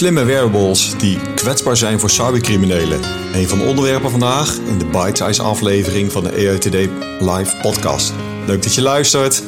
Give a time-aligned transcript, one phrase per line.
[0.00, 3.00] Slimme wearables die kwetsbaar zijn voor cybercriminelen.
[3.34, 6.74] Een van de onderwerpen vandaag in de Bite-size aflevering van de EUTD
[7.20, 8.12] Live podcast.
[8.46, 9.42] Leuk dat je luistert.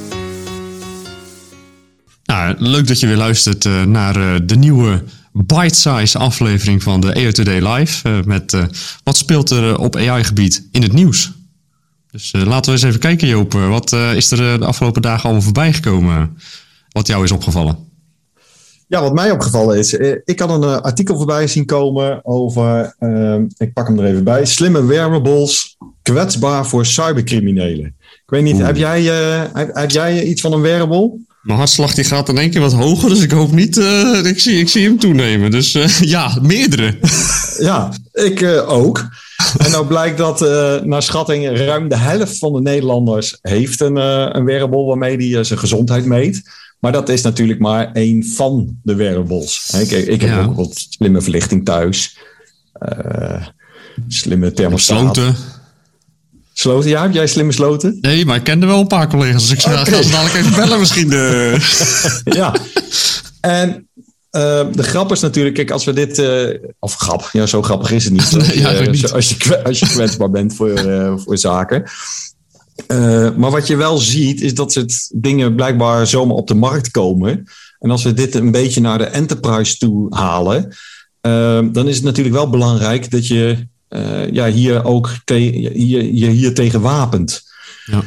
[2.24, 7.16] Nou, leuk dat je weer luistert uh, naar uh, de nieuwe Bite-size aflevering van de
[7.16, 8.08] EUTD Live.
[8.08, 8.56] Uh, met
[9.04, 11.32] wat speelt er op AI-gebied in het nieuws.
[12.10, 13.52] Dus laten we eens even kijken Joop.
[13.52, 16.38] Wat is er de afgelopen dagen allemaal voorbij gekomen
[16.88, 17.91] wat jou is opgevallen?
[18.92, 22.94] Ja, wat mij opgevallen is, eh, ik had een uh, artikel voorbij zien komen over,
[23.00, 27.86] uh, ik pak hem er even bij, slimme wearables kwetsbaar voor cybercriminelen.
[28.00, 31.10] Ik weet niet, heb jij, uh, heb, heb, jij iets van een wearable?
[31.42, 33.76] Mijn hartslag die gaat in één keer wat hoger, dus ik hoop niet,
[34.24, 35.50] ik, zie, ik zie hem toenemen.
[35.50, 36.98] Dus ja, meerdere.
[37.58, 39.08] ja, ik ook.
[39.58, 40.40] En nou blijkt dat
[40.84, 43.96] naar schatting ruim de helft van de Nederlanders heeft een,
[44.36, 46.42] een wearable waarmee die zijn gezondheid meet.
[46.82, 49.74] Maar dat is natuurlijk maar één van de wearables.
[49.80, 52.18] Ik, ik heb ook wat slimme verlichting thuis.
[52.78, 53.46] Uh,
[54.08, 54.98] slimme thermostaat.
[54.98, 55.34] Sloten.
[56.52, 57.02] Sloten, ja.
[57.02, 57.98] Heb jij slimme sloten?
[58.00, 59.48] Nee, maar ik kende wel een paar collega's.
[59.48, 60.10] Dus ik ga okay.
[60.10, 61.08] dadelijk even bellen misschien.
[61.08, 61.56] De...
[62.24, 62.54] ja.
[63.40, 63.88] En
[64.30, 66.18] uh, de grap is natuurlijk, kijk, als we dit...
[66.18, 68.34] Uh, of grap, ja, zo grappig is het niet.
[68.34, 69.12] Als, ja, je, niet.
[69.12, 70.78] als, je, als je kwetsbaar bent voor,
[71.24, 71.84] voor zaken.
[72.88, 76.90] Uh, maar wat je wel ziet, is dat het dingen blijkbaar zomaar op de markt
[76.90, 77.44] komen.
[77.78, 80.62] En als we dit een beetje naar de enterprise toe halen,
[81.26, 86.26] uh, dan is het natuurlijk wel belangrijk dat je uh, ja, hier ook je, je
[86.26, 87.42] hier tegen wapent.
[87.84, 88.02] Ja.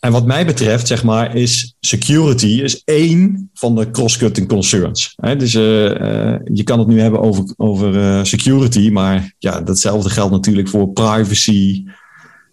[0.00, 5.12] en wat mij betreft, zeg maar, is security is één van de cross-cutting concerns.
[5.16, 5.36] Hè?
[5.36, 10.88] Dus je kan het nu hebben over, over security, maar ja, datzelfde geldt natuurlijk voor
[10.88, 11.84] privacy,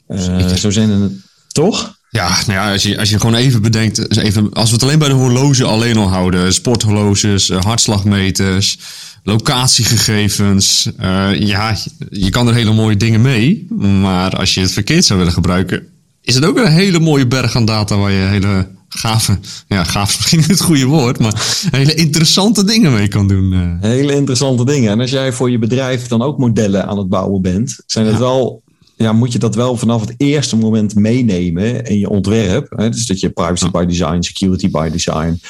[0.09, 1.11] uh, zo zijn het
[1.47, 1.97] toch?
[2.11, 4.99] Ja, nou ja, als je, als je gewoon even bedenkt, even, als we het alleen
[4.99, 8.77] bij de horloge alleen al houden, sporthorloges, uh, hartslagmeters,
[9.23, 11.75] locatiegegevens, uh, ja,
[12.09, 13.67] je kan er hele mooie dingen mee,
[14.01, 15.87] maar als je het verkeerd zou willen gebruiken,
[16.21, 20.09] is het ook een hele mooie berg aan data waar je hele gave, ja, gaaf
[20.09, 23.77] is misschien niet het goede woord, maar hele interessante dingen mee kan doen.
[23.81, 24.91] Hele interessante dingen.
[24.91, 28.17] En als jij voor je bedrijf dan ook modellen aan het bouwen bent, zijn het
[28.17, 28.63] wel
[29.03, 32.73] ja, moet je dat wel vanaf het eerste moment meenemen in je ontwerp.
[32.75, 32.89] Hè?
[32.89, 35.41] Dus dat je privacy by design, security by design,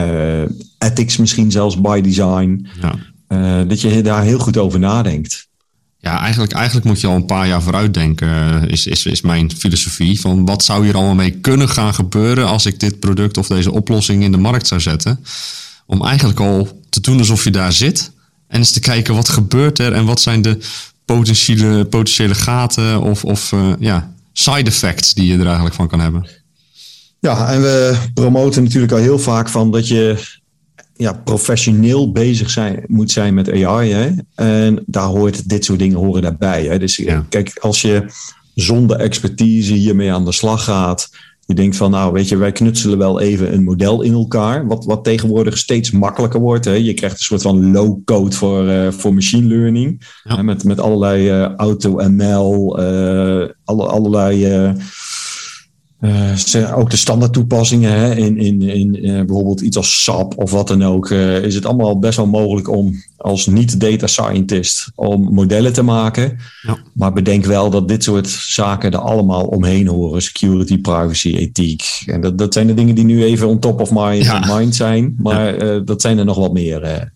[0.00, 0.42] uh,
[0.78, 2.66] ethics misschien zelfs by design.
[2.80, 2.94] Ja.
[3.28, 5.48] Uh, dat je daar heel goed over nadenkt.
[5.98, 9.20] Ja, eigenlijk, eigenlijk moet je al een paar jaar vooruit denken, eh, is, is, is
[9.20, 10.20] mijn filosofie.
[10.20, 13.72] Van wat zou hier allemaal mee kunnen gaan gebeuren als ik dit product of deze
[13.72, 15.24] oplossing in de markt zou zetten?
[15.86, 18.12] Om eigenlijk al te doen alsof je daar zit.
[18.48, 20.58] En eens te kijken wat gebeurt er en wat zijn de
[21.04, 26.00] potentiële, potentiële gaten of, of uh, ja, side effects die je er eigenlijk van kan
[26.00, 26.28] hebben.
[27.20, 30.32] Ja, en we promoten natuurlijk al heel vaak van dat je
[30.96, 33.92] ja, professioneel bezig zijn, moet zijn met AI.
[33.92, 34.10] Hè?
[34.34, 36.64] En daar hoort dit soort dingen horen daarbij.
[36.64, 36.78] Hè?
[36.78, 37.26] Dus ja.
[37.28, 38.06] kijk, als je
[38.54, 41.10] zonder expertise hiermee aan de slag gaat,
[41.46, 44.66] je denkt van, nou weet je, wij knutselen wel even een model in elkaar.
[44.66, 46.64] Wat, wat tegenwoordig steeds makkelijker wordt.
[46.64, 46.72] Hè?
[46.72, 50.06] Je krijgt een soort van low-code voor, uh, voor machine learning.
[50.24, 50.36] Ja.
[50.36, 50.42] Hè?
[50.42, 54.46] Met, met allerlei uh, auto-ML, uh, alle, allerlei
[56.04, 60.50] uh, ook de standaard toepassingen hè, in, in, in uh, bijvoorbeeld iets als SAP of
[60.50, 65.34] wat dan ook, uh, is het allemaal best wel mogelijk om als niet-data scientist om
[65.34, 66.38] modellen te maken.
[66.62, 66.78] Ja.
[66.92, 70.22] Maar bedenk wel dat dit soort zaken er allemaal omheen horen.
[70.22, 72.02] Security, privacy, ethiek.
[72.06, 74.56] En dat, dat zijn de dingen die nu even on top of mind, ja.
[74.56, 75.14] mind zijn.
[75.18, 75.78] Maar ja.
[75.78, 77.12] dat zijn er nog wat meer.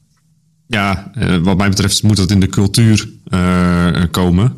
[0.71, 1.11] Ja,
[1.43, 3.09] wat mij betreft moet dat in de cultuur
[4.11, 4.55] komen.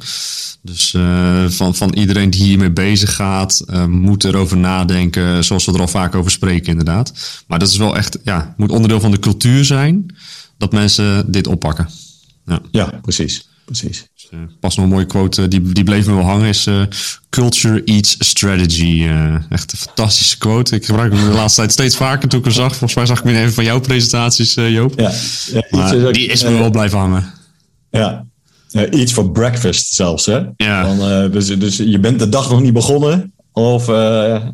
[0.63, 5.81] Dus uh, van, van iedereen die hiermee bezig gaat, moet erover nadenken, zoals we er
[5.81, 7.43] al vaak over spreken, inderdaad.
[7.47, 10.15] Maar dat is wel echt, ja, moet onderdeel van de cultuur zijn
[10.59, 11.89] dat mensen dit oppakken.
[12.47, 13.49] Ja, ja precies.
[13.71, 14.09] Precies.
[14.15, 16.69] Dus, uh, pas nog een mooie quote, die, die bleef me wel hangen, is
[17.31, 19.09] Culture Eats Strategy.
[19.49, 20.75] echt een fantastische quote.
[20.75, 22.69] Ik gebruik hem de laatste tijd steeds vaker toen ik hem zag.
[22.69, 25.01] Volgens mij zag ik hem in een van jouw presentaties, Joop.
[25.01, 25.13] Ja,
[25.53, 27.25] ja maar die is me wel blijven hangen.
[27.91, 28.27] Ja,
[28.91, 30.41] iets voor breakfast zelfs, hè?
[30.57, 30.83] Ja.
[30.83, 34.45] Dan, uh, dus, dus je bent de dag nog niet begonnen of, uh,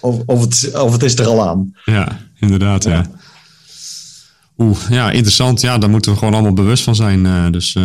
[0.00, 1.72] of, of, het, of het is er al aan.
[1.84, 2.90] Ja, inderdaad, ja.
[2.90, 3.10] ja.
[4.58, 5.60] Oeh, ja, interessant.
[5.60, 7.52] Ja, daar moeten we gewoon allemaal bewust van zijn.
[7.52, 7.76] dus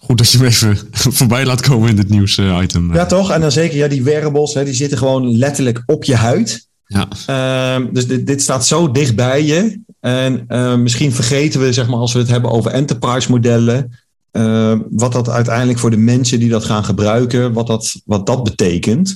[0.00, 0.78] goed dat je hem even
[1.18, 2.94] voorbij laat komen in dit nieuws-item.
[2.94, 3.30] ja, toch?
[3.30, 6.68] En dan zeker ja, die wearables, hè, die zitten gewoon letterlijk op je huid.
[6.86, 7.08] Ja.
[7.26, 9.80] Ehm, dus dit, dit, staat zo dicht bij je.
[10.00, 13.98] En ehm, misschien vergeten we, zeg maar, als we het hebben over enterprise modellen,
[14.30, 18.42] ehm, wat dat uiteindelijk voor de mensen die dat gaan gebruiken, wat dat, wat dat
[18.42, 19.14] betekent.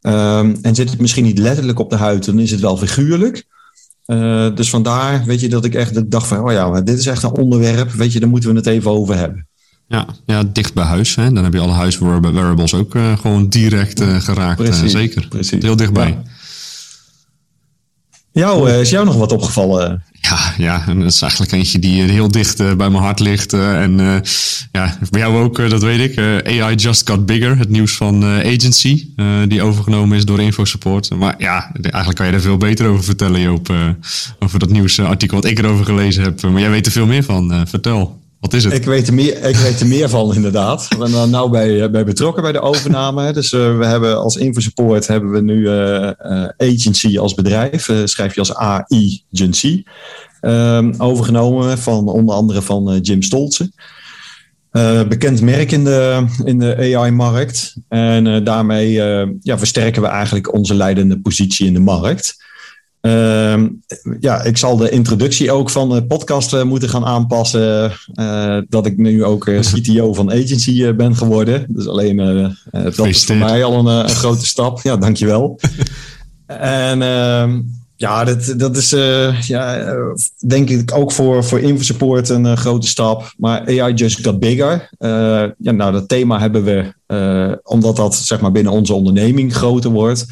[0.00, 3.46] en zit het misschien niet letterlijk op de huid, dan is het wel figuurlijk.
[4.10, 7.22] Uh, dus vandaar, weet je, dat ik echt dacht van, oh ja, dit is echt
[7.22, 9.48] een onderwerp, weet je, daar moeten we het even over hebben.
[9.90, 11.14] Ja, ja dicht bij huis.
[11.14, 11.32] Hè?
[11.32, 14.62] Dan heb je alle huiswearables ook uh, gewoon direct uh, geraakt.
[14.62, 15.28] Precies, zeker.
[15.28, 15.62] Precies.
[15.62, 16.08] Heel dichtbij.
[16.08, 16.22] Ja.
[18.32, 20.02] Jou, is jou nog wat opgevallen?
[20.12, 23.52] Ja, ja, en dat is eigenlijk eentje die heel dicht bij mijn hart ligt.
[23.52, 24.22] en
[24.72, 26.18] ja, bij jou ook, dat weet ik.
[26.46, 29.06] AI Just Got Bigger, het nieuws van Agency,
[29.48, 31.10] die overgenomen is door InfoSupport.
[31.10, 33.72] Maar ja, eigenlijk kan je er veel beter over vertellen, Joop.
[34.38, 36.42] over dat nieuwsartikel wat ik erover gelezen heb.
[36.42, 37.66] Maar jij weet er veel meer van.
[37.68, 38.19] vertel.
[38.40, 38.72] Wat is het?
[38.72, 40.88] Ik weet er meer, ik weet er meer van, inderdaad.
[40.88, 43.32] We zijn er nou bij, eh, bij betrokken bij de overname.
[43.32, 46.10] Dus uh, we hebben als InfoSupport hebben we nu uh,
[46.56, 47.90] agency als bedrijf.
[48.04, 49.82] schrijf je als AI agency.
[50.40, 53.72] Ehm, overgenomen van onder andere van Jim Stolzen.
[55.08, 57.74] bekend merk in de, in de AI-markt.
[57.88, 58.92] En daarmee
[59.40, 62.36] ja, versterken we eigenlijk onze leidende positie in de markt.
[63.02, 63.62] Uh,
[64.20, 67.92] ja, ik zal de introductie ook van de podcast uh, moeten gaan aanpassen.
[68.14, 71.66] Uh, dat ik nu ook uh, CTO van Agency ben geworden.
[71.68, 72.16] Dus alleen
[72.70, 74.80] dat is voor mij al een, een, grote stap.
[74.82, 75.60] Ja, dankjewel.
[76.46, 77.60] en ehm,
[77.96, 78.90] ja, dat, dat is
[79.46, 79.94] ja,
[80.46, 83.34] denk ik ook voor, voor InfoSupport een grote stap.
[83.36, 84.88] Maar AI just got bigger.
[85.58, 90.26] ja, nou, dat thema hebben we omdat dat zeg maar binnen onze onderneming groter wordt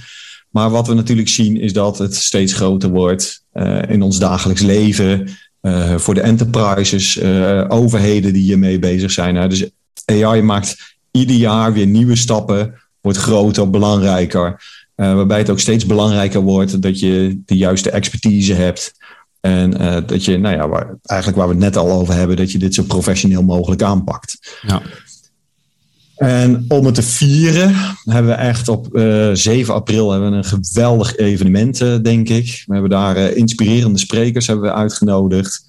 [0.51, 4.63] maar wat we natuurlijk zien is dat het steeds groter wordt uh, in ons dagelijks
[4.63, 5.29] leven.
[5.63, 9.35] Uh, voor de enterprises, uh, overheden die hiermee bezig zijn.
[9.35, 9.71] Nou, dus
[10.05, 14.63] AI maakt ieder jaar weer nieuwe stappen, wordt groter, belangrijker.
[14.95, 18.93] waarbij het ook steeds belangrijker wordt dat je de juiste expertise hebt.
[19.41, 19.71] En
[20.07, 22.75] dat je, nou ja, eigenlijk waar we het net al over hebben, dat je dit
[22.75, 24.59] zo professioneel mogelijk aanpakt.
[24.67, 24.83] Ja.
[26.19, 27.75] En om het te vieren
[28.05, 32.29] hebben we echt op uh, eh, 7 april hebben we een geweldig evenement, uh, denk
[32.29, 32.63] ik.
[32.67, 35.67] We hebben daar uh, inspirerende sprekers hebben we uitgenodigd.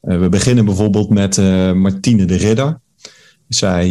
[0.00, 1.36] we beginnen bijvoorbeeld met
[1.74, 2.80] Martine de Ridder.
[3.48, 3.90] Zij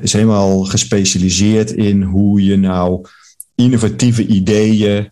[0.00, 3.06] is helemaal gespecialiseerd in hoe je nou
[3.54, 5.10] innovatieve ideeën,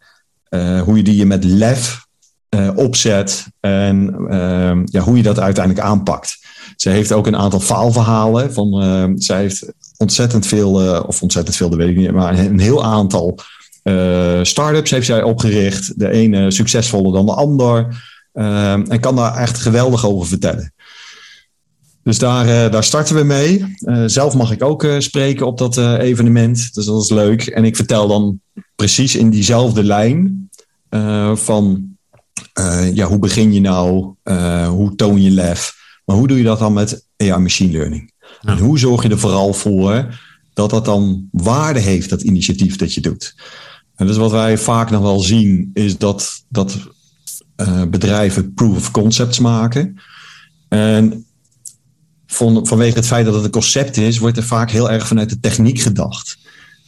[0.85, 2.07] hoe je die met lef
[2.75, 4.17] opzet en
[4.85, 6.39] ja, hoe je dat uiteindelijk aanpakt.
[6.81, 8.53] Ze heeft ook een aantal faalverhalen.
[8.53, 12.39] Van, uh, zij heeft ontzettend veel, uh, of ontzettend veel, dat weet ik niet, maar
[12.39, 13.39] een heel aantal
[13.85, 15.99] uh, start-ups heeft zij opgericht.
[15.99, 18.05] De ene succesvoller dan de ander.
[18.33, 20.73] en kan daar echt geweldig over vertellen.
[22.03, 23.77] Dus daar, daar starten we mee.
[24.07, 26.75] zelf mag ik ook spreken op dat evenement.
[26.75, 27.47] Dus dat is leuk.
[27.47, 28.41] En ik vertel dan
[28.75, 30.51] precies in diezelfde lijn
[31.35, 31.97] van
[32.93, 34.15] ja, hoe begin je nou?
[34.69, 35.79] hoe toon je lef?
[36.11, 38.13] Maar hoe doe je dat dan met AI machine learning?
[38.41, 40.19] En hoe zorg je er vooral voor
[40.55, 43.35] dat dat dan waarde heeft, dat initiatief dat je doet?
[43.97, 46.79] En dus wat wij vaak nog wel zien, is dat, dat
[47.57, 50.01] uh, bedrijven proof of concepts maken.
[50.69, 51.27] En
[52.27, 55.29] van, vanwege het feit dat het een concept is, wordt er vaak heel erg vanuit
[55.29, 56.39] de techniek gedacht.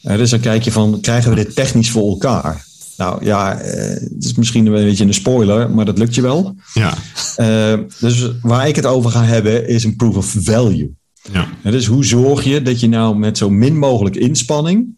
[0.03, 2.67] Uh, dus dan kijk je van, krijgen we dit technisch voor elkaar?
[3.03, 6.57] Nou ja, eh, het is misschien een beetje een spoiler, maar dat lukt je wel.
[6.75, 6.95] Ja.
[7.37, 10.95] Uh, dus waar ik het over ga hebben is een proof of value.
[11.33, 11.49] Ja.
[11.63, 14.97] dus hoe zorg je dat je nou met zo min mogelijk inspanning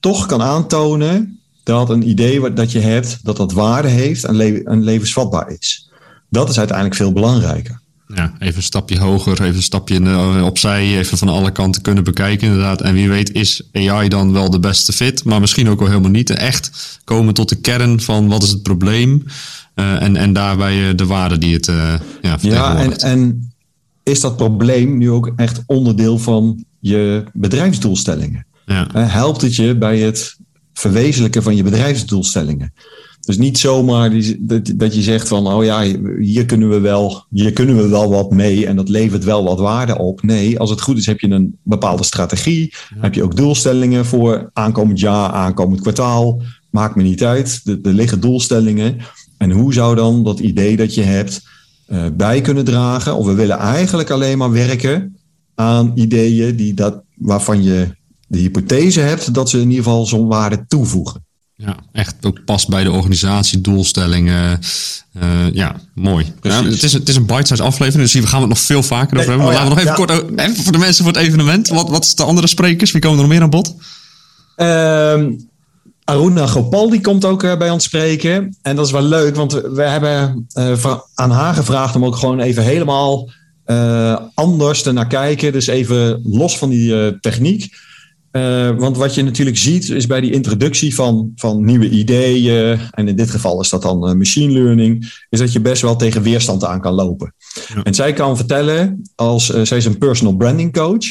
[0.00, 4.34] toch kan aantonen dat een idee wat, dat je hebt, dat dat waarde heeft en,
[4.34, 5.90] le en levensvatbaar is.
[6.28, 7.80] Dat is uiteindelijk veel belangrijker.
[8.06, 12.04] Ja, even een stapje hoger, even een stapje eh, opzij, even van alle kanten kunnen
[12.04, 12.80] bekijken inderdaad.
[12.80, 16.10] En wie weet is AI dan wel de beste fit, maar misschien ook wel helemaal
[16.10, 16.30] niet.
[16.30, 19.24] Echt komen tot de kern van wat is het probleem
[19.74, 23.52] uh, en, en daarbij uh, de waarde die het uh, ja, Ja, en, en
[24.02, 28.46] is dat probleem nu ook echt onderdeel van je bedrijfsdoelstellingen?
[28.66, 28.88] Ja.
[28.92, 30.36] helpt het je bij het
[30.72, 32.72] verwezenlijken van je bedrijfsdoelstellingen?
[33.24, 35.82] Dus niet zomaar die, dat, dat je zegt van, oh ja,
[36.20, 39.58] hier kunnen, we wel, hier kunnen we wel wat mee en dat levert wel wat
[39.58, 40.22] waarde op.
[40.22, 42.74] Nee, als het goed is heb je een bepaalde strategie.
[42.98, 46.42] Heb je ook doelstellingen voor aankomend jaar, aankomend kwartaal.
[46.70, 47.62] Maakt me niet uit.
[47.82, 48.96] Er liggen doelstellingen.
[49.38, 51.42] En hoe zou dan dat idee dat je hebt
[51.88, 53.16] uh, bij kunnen dragen?
[53.16, 55.16] Of we willen eigenlijk alleen maar werken
[55.54, 57.88] aan ideeën die dat, waarvan je
[58.26, 61.24] de hypothese hebt dat ze in ieder geval zo'n waarde toevoegen.
[61.56, 64.60] Ja, echt ook past bij de organisatie, doelstellingen.
[65.22, 66.32] Uh, ja, mooi.
[66.42, 68.82] Ja, het, is, het is een bite-size aflevering, dus hier gaan we het nog veel
[68.82, 69.46] vaker over hebben.
[69.46, 71.68] Maar oh laten we nog even kort, even voor de mensen voor het evenement.
[71.68, 72.92] Wat, wat is de andere sprekers?
[72.92, 73.74] Wie komen er nog meer aan bod?
[74.56, 75.48] Um,
[76.04, 78.56] Aruna Gopal die komt ook uh, bij ons spreken.
[78.62, 82.40] En dat is wel leuk, want we hebben uh, aan haar gevraagd om ook gewoon
[82.40, 83.30] even helemaal
[83.66, 85.52] uh, anders te naar kijken.
[85.52, 87.74] Dus even los van die techniek.
[88.76, 93.16] Want wat je natuurlijk ziet is bij die introductie van, van nieuwe ideeën, en in
[93.16, 96.80] dit geval is dat dan machine learning, is dat je best wel tegen weerstand aan
[96.80, 97.34] kan lopen.
[97.82, 101.04] En zij kan vertellen, als zij is een personal branding coach,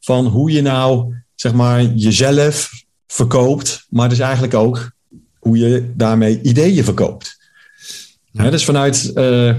[0.00, 2.70] van hoe je nou zeg maar jezelf
[3.06, 4.92] verkoopt, maar dus eigenlijk ook
[5.38, 7.40] hoe je daarmee ideeën verkoopt.
[8.30, 8.50] Ja.
[8.50, 9.54] dus vanuit uh,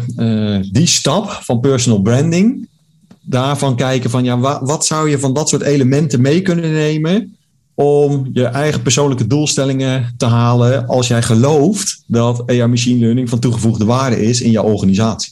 [0.71, 2.67] die stap van personal branding,
[3.23, 7.37] daarvan kijken van ja, wat, wat zou je van dat soort elementen mee kunnen nemen
[7.75, 13.39] om je eigen persoonlijke doelstellingen te halen als jij gelooft dat AI machine learning van
[13.39, 15.31] toegevoegde waarde is in jouw organisatie.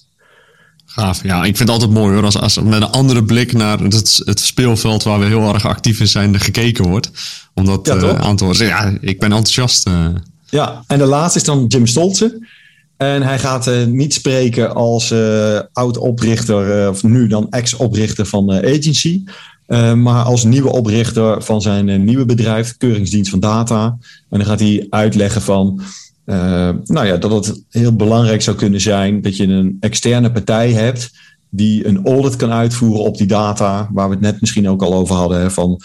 [0.85, 1.23] Gaaf.
[1.23, 2.23] Ja, ik vind het altijd mooi hoor.
[2.23, 5.99] Als, als met een andere blik naar het, het speelveld waar we heel erg actief
[5.99, 7.11] in zijn gekeken wordt.
[7.53, 8.65] Om dat ja, uh, aan te horen.
[8.65, 9.87] Ja, ik ben enthousiast.
[9.87, 10.07] Uh.
[10.49, 12.47] Ja, en de laatste is dan Jim Stolze.
[13.01, 15.13] En hij gaat uh, niet spreken als
[15.73, 19.23] oud-oprichter, of nu dan ex-oprichter van Agency.
[19.95, 23.97] maar als nieuwe oprichter van zijn nieuwe bedrijf, Keuringsdienst van Data.
[24.29, 25.81] En dan gaat hij uitleggen van
[26.83, 31.11] nou ja, dat het heel belangrijk zou kunnen zijn dat je een externe partij hebt
[31.49, 34.93] die een audit kan uitvoeren op die data, waar we het net misschien ook al
[34.93, 35.81] over hadden, van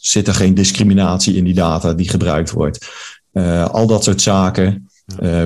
[0.00, 2.86] zit er geen discriminatie in die data die gebruikt wordt.
[3.70, 4.86] Al dat soort zaken,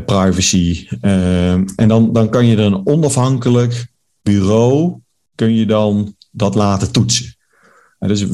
[0.06, 0.88] privacy.
[1.76, 3.86] en dan, dan kan je er een onafhankelijk
[4.22, 4.94] bureau,
[5.34, 7.36] kun je dan dat laten toetsen.
[7.98, 8.24] dus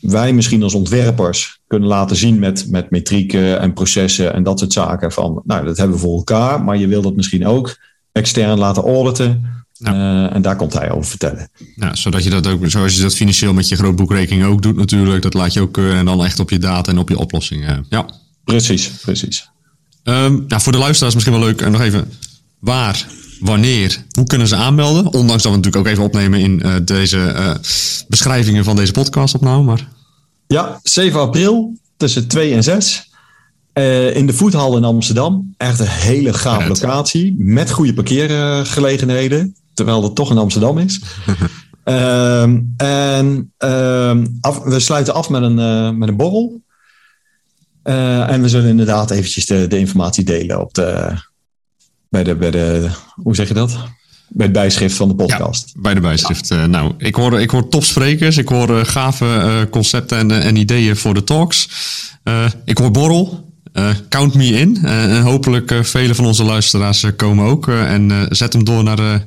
[0.00, 4.72] wij misschien als ontwerpers kunnen laten zien met, met metrieken en processen en dat soort
[4.72, 7.76] zaken van, nou, dat hebben we voor elkaar, maar je wil dat misschien ook
[8.12, 9.54] extern laten auditen.
[9.78, 11.48] Uh, en daar komt hij over vertellen.
[11.74, 15.22] Ja, zodat je dat ook, zoals je dat financieel met je grootboekrekening ook doet natuurlijk,
[15.22, 17.86] dat laat je ook keuren en dan echt op je data en op je oplossingen.
[17.88, 18.08] Ja.
[18.44, 19.50] Precies, precies.
[20.08, 22.12] Um, nou, voor de luisteraars misschien wel leuk, en nog even,
[22.58, 23.06] waar
[23.40, 25.12] wanneer, hoe kunnen ze aanmelden?
[25.12, 27.54] Ondanks dat we natuurlijk ook even opnemen in uh, deze uh,
[28.08, 29.62] beschrijvingen van deze podcastopname.
[29.62, 29.88] Maar...
[30.46, 33.10] Ja, 7 april tussen 2 en 6.
[33.74, 35.54] Uh, in de voethal in Amsterdam.
[35.56, 37.34] Echt een hele gaaf locatie.
[37.38, 39.56] Met goede parkeergelegenheden.
[39.74, 41.00] Terwijl het toch in Amsterdam is.
[41.84, 42.42] uh,
[42.76, 43.52] en
[44.40, 46.60] af, we sluiten af met een, met een borrel.
[47.86, 51.14] En we zullen inderdaad eventjes de, de informatie delen op de,
[52.08, 53.78] bij de, bij de, hoe zeg je dat?
[54.28, 55.72] Bij het bijschrift van de podcast.
[55.76, 56.48] bij de bijschrift.
[56.48, 56.62] Ja.
[56.62, 58.36] Uh, nou, ik hoor, ik hoor topsprekers.
[58.36, 61.68] Ik hoor uh, gave uh, concepten en, en ideeën voor de talks.
[62.64, 63.44] ik hoor borrel.
[64.08, 64.78] count me in.
[64.84, 67.68] en hopelijk vele van onze luisteraars komen ook.
[67.68, 69.26] en zet hem door naar,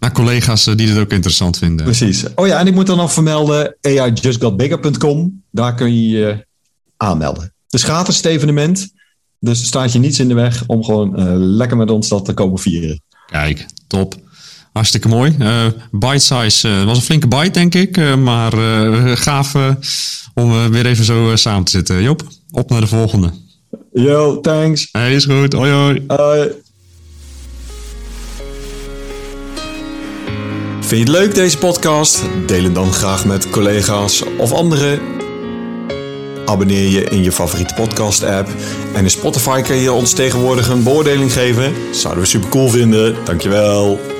[0.00, 1.84] naar collega's die dit ook interessant vinden.
[1.84, 2.24] Precies.
[2.34, 5.42] Oh ja, en ik moet dan nog vermelden: aijustgotbigger.com.
[5.50, 6.46] Daar kun je je
[6.96, 7.52] aanmelden.
[7.68, 8.88] Het is gratis het evenement.
[9.40, 12.34] Dus staat je niets in de weg om gewoon uh, lekker met ons dat te
[12.34, 13.02] komen vieren.
[13.26, 14.14] Kijk, top.
[14.72, 15.36] Hartstikke mooi.
[15.38, 18.16] Uh, bite size uh, was een flinke bite, denk ik.
[18.16, 18.52] maar
[19.16, 19.54] gaaf
[20.34, 22.02] om weer even zo samen te zitten.
[22.02, 23.32] Job, op naar de volgende.
[23.92, 24.88] Yo, thanks.
[24.92, 25.52] Hey, is goed.
[25.52, 26.04] Hoi, hoi.
[26.06, 26.50] Hoi.
[30.80, 32.22] Vind je het leuk deze podcast?
[32.46, 35.17] Deel hem dan graag met collega's of anderen
[36.48, 38.48] Abonneer je in je favoriete podcast app.
[38.94, 41.72] En in Spotify kun je ons tegenwoordig een beoordeling geven.
[41.92, 43.16] Zouden we super cool vinden.
[43.24, 44.17] Dankjewel.